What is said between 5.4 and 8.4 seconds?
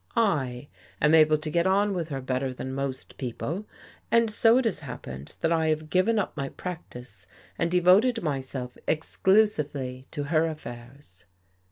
that I have given up my practice and devoted